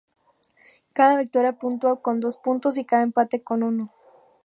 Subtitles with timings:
[0.97, 3.93] Cada victoria puntúa con dos puntos y cada empate con uno.